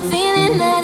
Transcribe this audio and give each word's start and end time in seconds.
feeling 0.00 0.58
that 0.58 0.83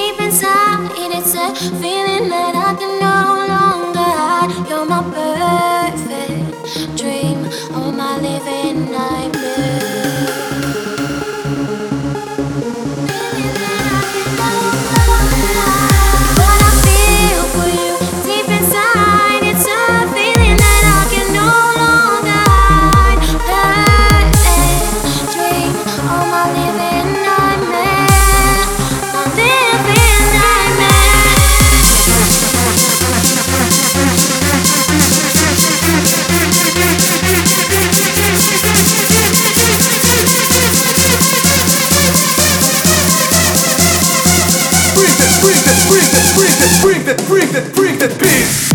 deep 0.00 0.20
inside, 0.20 0.90
it's 1.18 1.34
a 1.34 1.48
feeling 1.82 2.28
that 2.34 2.54
I 2.68 2.70
can 2.80 2.92
no 3.08 3.18
longer 3.52 4.10
hide. 4.20 4.52
You're 4.68 4.86
my 4.86 5.02
perfect 5.18 6.96
dream, 6.98 7.38
all 7.74 7.92
my 7.92 8.16
living. 8.16 8.49
freak 45.40 45.56
that, 45.64 45.80
freak 45.88 46.10
that, 46.12 46.26
freak 46.36 46.54
that, 46.58 46.70
freak 46.82 47.04
that, 47.04 47.20
freak 47.22 47.50
that, 47.50 47.64
freak 47.74 47.98
that 47.98 48.20
beat. 48.20 48.69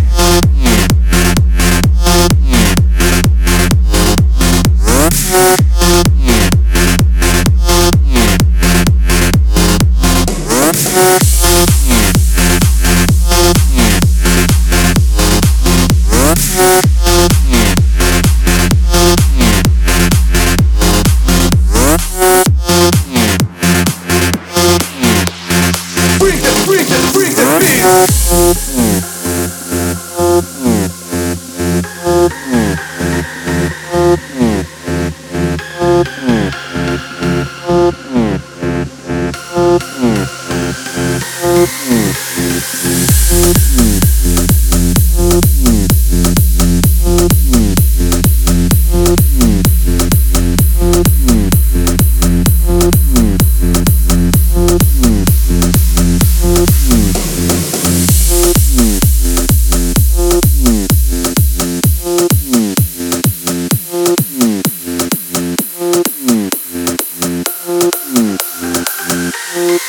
Thank 69.56 69.72
you. 69.72 69.85